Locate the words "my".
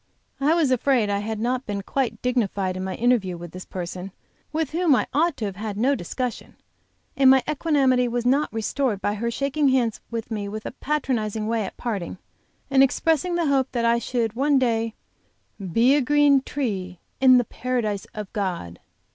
2.83-2.95, 7.29-7.43